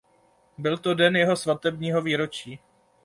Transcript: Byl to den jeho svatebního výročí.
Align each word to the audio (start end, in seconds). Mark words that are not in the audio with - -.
Byl 0.57 0.77
to 0.77 0.93
den 0.93 1.15
jeho 1.15 1.35
svatebního 1.35 2.01
výročí. 2.01 2.59